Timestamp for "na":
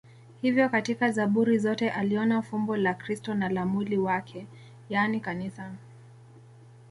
3.33-3.49